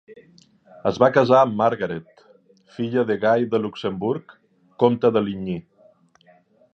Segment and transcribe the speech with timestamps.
[0.91, 2.23] Es va casar amb Margaret,
[2.77, 4.35] filla de Guy de Luxemburg,
[4.85, 5.61] Comte de Ligny.